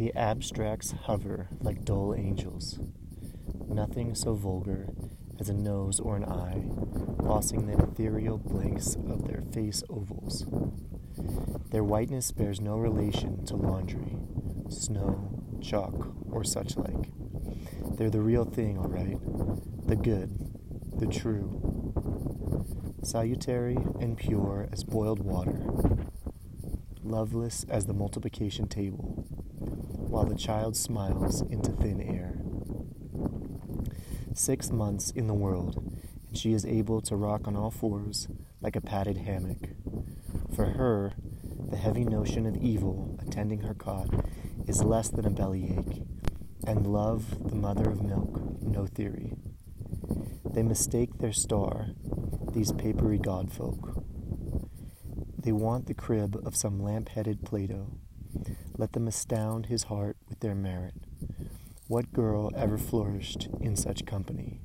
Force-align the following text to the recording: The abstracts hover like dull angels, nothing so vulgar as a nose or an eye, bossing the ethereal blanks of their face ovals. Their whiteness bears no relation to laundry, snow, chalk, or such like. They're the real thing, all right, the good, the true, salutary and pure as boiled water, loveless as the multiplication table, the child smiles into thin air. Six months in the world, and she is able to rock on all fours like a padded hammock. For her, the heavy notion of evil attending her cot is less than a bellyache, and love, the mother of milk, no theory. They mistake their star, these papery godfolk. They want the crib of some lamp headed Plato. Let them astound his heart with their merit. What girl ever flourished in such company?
The 0.00 0.14
abstracts 0.14 0.92
hover 0.92 1.50
like 1.60 1.84
dull 1.84 2.14
angels, 2.14 2.80
nothing 3.68 4.14
so 4.14 4.32
vulgar 4.32 4.88
as 5.38 5.50
a 5.50 5.52
nose 5.52 6.00
or 6.00 6.16
an 6.16 6.24
eye, 6.24 6.62
bossing 7.22 7.66
the 7.66 7.76
ethereal 7.76 8.38
blanks 8.38 8.94
of 8.94 9.28
their 9.28 9.42
face 9.52 9.84
ovals. 9.90 10.46
Their 11.68 11.84
whiteness 11.84 12.32
bears 12.32 12.62
no 12.62 12.78
relation 12.78 13.44
to 13.44 13.56
laundry, 13.56 14.16
snow, 14.70 15.42
chalk, 15.60 16.14
or 16.30 16.44
such 16.44 16.78
like. 16.78 17.10
They're 17.98 18.08
the 18.08 18.22
real 18.22 18.46
thing, 18.46 18.78
all 18.78 18.88
right, 18.88 19.18
the 19.86 19.96
good, 19.96 20.30
the 20.96 21.08
true, 21.08 21.60
salutary 23.02 23.76
and 24.00 24.16
pure 24.16 24.66
as 24.72 24.82
boiled 24.82 25.20
water, 25.20 25.62
loveless 27.02 27.66
as 27.68 27.84
the 27.84 27.92
multiplication 27.92 28.66
table, 28.66 29.26
the 30.30 30.38
child 30.38 30.76
smiles 30.76 31.40
into 31.50 31.72
thin 31.72 32.00
air. 32.00 32.38
Six 34.32 34.70
months 34.70 35.10
in 35.10 35.26
the 35.26 35.34
world, 35.34 35.92
and 36.28 36.38
she 36.38 36.52
is 36.52 36.64
able 36.64 37.00
to 37.00 37.16
rock 37.16 37.48
on 37.48 37.56
all 37.56 37.72
fours 37.72 38.28
like 38.60 38.76
a 38.76 38.80
padded 38.80 39.16
hammock. 39.16 39.70
For 40.54 40.66
her, 40.66 41.14
the 41.68 41.76
heavy 41.76 42.04
notion 42.04 42.46
of 42.46 42.56
evil 42.58 43.18
attending 43.20 43.62
her 43.62 43.74
cot 43.74 44.08
is 44.68 44.84
less 44.84 45.08
than 45.08 45.26
a 45.26 45.30
bellyache, 45.30 46.04
and 46.64 46.86
love, 46.86 47.48
the 47.50 47.56
mother 47.56 47.90
of 47.90 48.00
milk, 48.00 48.40
no 48.62 48.86
theory. 48.86 49.32
They 50.48 50.62
mistake 50.62 51.18
their 51.18 51.32
star, 51.32 51.88
these 52.52 52.70
papery 52.70 53.18
godfolk. 53.18 54.04
They 55.42 55.52
want 55.52 55.86
the 55.86 55.94
crib 55.94 56.40
of 56.46 56.54
some 56.54 56.80
lamp 56.80 57.08
headed 57.08 57.44
Plato. 57.44 57.98
Let 58.76 58.92
them 58.92 59.08
astound 59.08 59.66
his 59.66 59.84
heart 59.84 60.16
with 60.28 60.40
their 60.40 60.54
merit. 60.54 60.94
What 61.88 62.12
girl 62.12 62.50
ever 62.56 62.78
flourished 62.78 63.48
in 63.60 63.76
such 63.76 64.06
company? 64.06 64.60